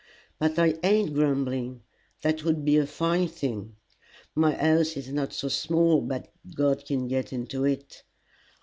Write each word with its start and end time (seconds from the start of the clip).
But 0.39 0.57
I 0.57 0.79
ain't 0.81 1.13
grumbling: 1.13 1.83
that 2.23 2.43
would 2.43 2.65
be 2.65 2.75
a 2.77 2.87
fine 2.87 3.27
thing! 3.27 3.75
My 4.33 4.53
house 4.55 4.97
is 4.97 5.09
not 5.13 5.31
so 5.31 5.47
small 5.47 6.01
but 6.01 6.31
God 6.55 6.87
can 6.87 7.07
get 7.07 7.31
into 7.31 7.65
it. 7.65 8.01